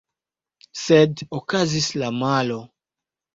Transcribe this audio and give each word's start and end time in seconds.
Sed 0.83 1.21
okazis 1.41 1.91
la 2.05 2.11
malo. 2.23 2.59